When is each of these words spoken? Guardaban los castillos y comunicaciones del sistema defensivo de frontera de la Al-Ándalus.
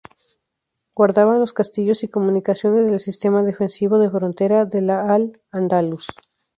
Guardaban 0.95 1.39
los 1.39 1.53
castillos 1.53 2.03
y 2.03 2.07
comunicaciones 2.07 2.89
del 2.89 2.99
sistema 2.99 3.43
defensivo 3.43 3.99
de 3.99 4.09
frontera 4.09 4.65
de 4.65 4.81
la 4.81 5.13
Al-Ándalus. 5.13 6.07